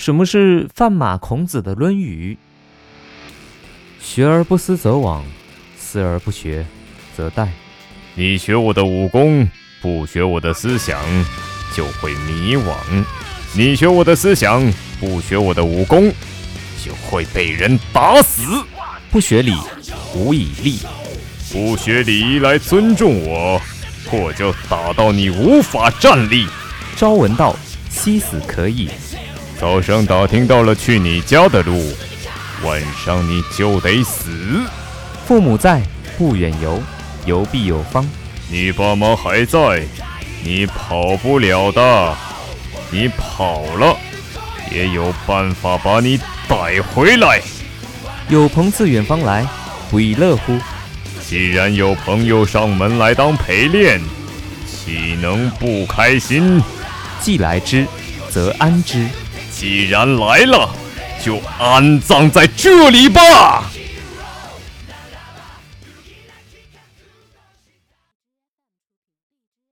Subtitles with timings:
[0.00, 2.38] 什么是范马孔子的《论语》？
[4.02, 5.20] 学而不思则罔，
[5.76, 6.64] 思而不学
[7.14, 7.46] 则殆。
[8.14, 9.46] 你学我的武功，
[9.82, 10.98] 不学我的思想，
[11.76, 12.72] 就会迷惘；
[13.52, 14.62] 你学我的思想，
[14.98, 16.10] 不学我的武功，
[16.82, 18.42] 就会被人打死。
[19.10, 19.52] 不学礼，
[20.14, 20.78] 无以立；
[21.52, 23.60] 不学礼来尊重我，
[24.10, 26.46] 我就打到你无法站立。
[26.96, 27.54] 朝闻道，
[27.90, 28.88] 夕死可矣。
[29.60, 31.92] 早上打听到了去你家的路，
[32.64, 34.30] 晚上你就得死。
[35.26, 35.82] 父母在，
[36.16, 36.82] 不远游，
[37.26, 38.08] 游必有方。
[38.48, 39.84] 你爸妈还在，
[40.42, 42.16] 你跑不了的。
[42.90, 43.94] 你跑了，
[44.72, 46.18] 也有办法把你
[46.48, 47.42] 逮回来。
[48.30, 49.46] 有朋自远方来，
[49.90, 50.58] 不亦乐乎？
[51.28, 54.00] 既然有朋友上门来当陪练，
[54.66, 56.62] 岂能不开心？
[57.20, 57.86] 既来之，
[58.30, 59.06] 则安之。
[59.60, 60.70] 既然来了，
[61.22, 63.69] 就安葬在这里吧。